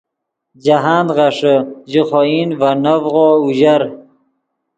جاہند 0.63 1.09
غیݰے، 1.17 1.55
ژے 1.91 2.01
خوئن 2.09 2.49
ڤے 2.59 2.71
نڤغو 2.83 3.25
اوژر 3.41 3.81